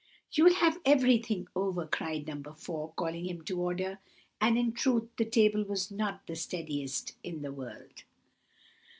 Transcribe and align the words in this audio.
"You'll 0.31 0.55
have 0.55 0.79
everything 0.83 1.47
over," 1.55 1.85
cried 1.85 2.25
No. 2.25 2.53
4, 2.53 2.93
calling 2.95 3.25
him 3.25 3.43
to 3.43 3.61
order; 3.61 3.99
and 4.41 4.57
in 4.57 4.71
truth 4.71 5.07
the 5.15 5.25
table 5.25 5.63
was 5.63 5.91
not 5.91 6.25
the 6.25 6.35
steadiest 6.35 7.13
in 7.21 7.43
the 7.43 7.51
world. 7.53 8.01